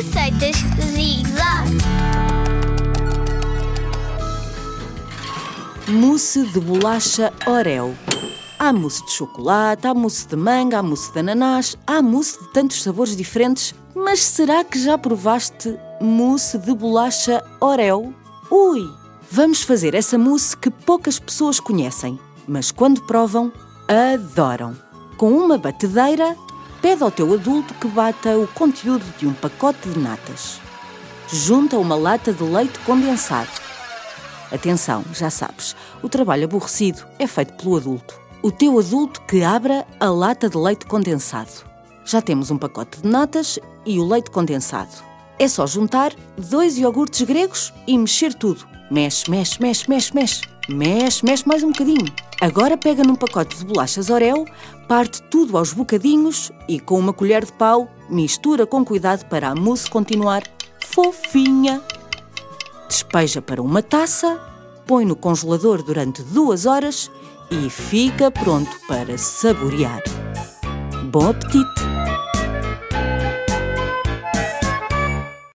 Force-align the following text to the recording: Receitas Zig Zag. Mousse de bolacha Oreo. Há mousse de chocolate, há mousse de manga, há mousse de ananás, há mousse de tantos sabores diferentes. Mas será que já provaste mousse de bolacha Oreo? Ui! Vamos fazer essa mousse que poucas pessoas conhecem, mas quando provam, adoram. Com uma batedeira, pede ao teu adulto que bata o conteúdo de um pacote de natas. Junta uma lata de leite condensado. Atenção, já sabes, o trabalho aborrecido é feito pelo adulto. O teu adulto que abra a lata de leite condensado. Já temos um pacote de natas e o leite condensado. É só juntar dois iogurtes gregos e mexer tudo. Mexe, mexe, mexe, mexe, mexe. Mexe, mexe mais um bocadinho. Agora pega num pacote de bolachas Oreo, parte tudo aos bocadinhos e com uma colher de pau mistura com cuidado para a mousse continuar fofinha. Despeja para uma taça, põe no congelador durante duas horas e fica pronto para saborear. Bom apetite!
Receitas 0.00 0.56
Zig 0.94 1.28
Zag. 1.28 1.76
Mousse 5.88 6.42
de 6.46 6.58
bolacha 6.58 7.30
Oreo. 7.46 7.94
Há 8.58 8.72
mousse 8.72 9.04
de 9.04 9.10
chocolate, 9.10 9.86
há 9.86 9.92
mousse 9.92 10.26
de 10.26 10.36
manga, 10.36 10.78
há 10.78 10.82
mousse 10.82 11.12
de 11.12 11.18
ananás, 11.18 11.76
há 11.86 12.00
mousse 12.00 12.40
de 12.40 12.50
tantos 12.50 12.82
sabores 12.82 13.14
diferentes. 13.14 13.74
Mas 13.94 14.20
será 14.20 14.64
que 14.64 14.82
já 14.82 14.96
provaste 14.96 15.78
mousse 16.00 16.56
de 16.56 16.74
bolacha 16.74 17.44
Oreo? 17.60 18.14
Ui! 18.50 18.80
Vamos 19.30 19.60
fazer 19.60 19.94
essa 19.94 20.16
mousse 20.16 20.56
que 20.56 20.70
poucas 20.70 21.18
pessoas 21.18 21.60
conhecem, 21.60 22.18
mas 22.48 22.70
quando 22.70 23.02
provam, 23.02 23.52
adoram. 23.86 24.74
Com 25.18 25.32
uma 25.32 25.58
batedeira, 25.58 26.34
pede 26.80 27.02
ao 27.02 27.10
teu 27.10 27.32
adulto 27.34 27.74
que 27.74 27.88
bata 27.88 28.38
o 28.38 28.46
conteúdo 28.48 29.04
de 29.18 29.26
um 29.26 29.32
pacote 29.32 29.88
de 29.88 29.98
natas. 29.98 30.60
Junta 31.28 31.78
uma 31.78 31.94
lata 31.94 32.32
de 32.32 32.42
leite 32.42 32.78
condensado. 32.80 33.50
Atenção, 34.50 35.04
já 35.12 35.30
sabes, 35.30 35.76
o 36.02 36.08
trabalho 36.08 36.44
aborrecido 36.44 37.06
é 37.18 37.26
feito 37.26 37.54
pelo 37.54 37.76
adulto. 37.76 38.18
O 38.42 38.50
teu 38.50 38.78
adulto 38.78 39.20
que 39.22 39.44
abra 39.44 39.86
a 40.00 40.06
lata 40.06 40.48
de 40.48 40.56
leite 40.56 40.86
condensado. 40.86 41.64
Já 42.04 42.20
temos 42.20 42.50
um 42.50 42.58
pacote 42.58 43.00
de 43.00 43.08
natas 43.08 43.58
e 43.86 44.00
o 44.00 44.08
leite 44.08 44.30
condensado. 44.30 44.90
É 45.38 45.46
só 45.46 45.66
juntar 45.66 46.12
dois 46.36 46.78
iogurtes 46.78 47.22
gregos 47.22 47.72
e 47.86 47.96
mexer 47.96 48.34
tudo. 48.34 48.66
Mexe, 48.90 49.30
mexe, 49.30 49.60
mexe, 49.60 49.88
mexe, 49.88 50.14
mexe. 50.14 50.40
Mexe, 50.68 51.24
mexe 51.24 51.46
mais 51.46 51.62
um 51.62 51.70
bocadinho. 51.70 52.12
Agora 52.40 52.76
pega 52.76 53.04
num 53.04 53.14
pacote 53.14 53.58
de 53.58 53.64
bolachas 53.64 54.08
Oreo, 54.08 54.46
parte 54.88 55.22
tudo 55.24 55.58
aos 55.58 55.74
bocadinhos 55.74 56.50
e 56.66 56.80
com 56.80 56.98
uma 56.98 57.12
colher 57.12 57.44
de 57.44 57.52
pau 57.52 57.88
mistura 58.08 58.66
com 58.66 58.84
cuidado 58.84 59.26
para 59.26 59.48
a 59.48 59.54
mousse 59.54 59.88
continuar 59.90 60.42
fofinha. 60.86 61.82
Despeja 62.88 63.42
para 63.42 63.62
uma 63.62 63.82
taça, 63.82 64.40
põe 64.86 65.04
no 65.04 65.14
congelador 65.14 65.82
durante 65.82 66.22
duas 66.22 66.66
horas 66.66 67.10
e 67.50 67.68
fica 67.68 68.30
pronto 68.30 68.74
para 68.88 69.16
saborear. 69.18 70.02
Bom 71.10 71.28
apetite! 71.28 72.09